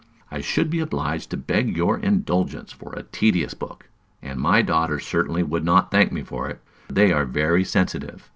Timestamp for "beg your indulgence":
1.37-2.71